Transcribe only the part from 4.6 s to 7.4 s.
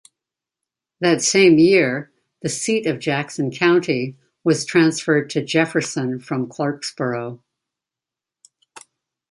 transferred to Jefferson from Clarkesboro.